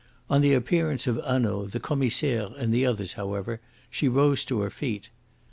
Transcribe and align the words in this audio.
On 0.31 0.41
the 0.41 0.53
appearance 0.55 1.05
of 1.05 1.17
Hanaud, 1.23 1.67
the 1.67 1.79
Commissaire, 1.79 2.47
and 2.57 2.73
the 2.73 2.87
others, 2.87 3.13
however, 3.13 3.61
she 3.91 4.07
rose 4.07 4.43
to 4.45 4.61
her 4.61 4.71
feet. 4.71 5.09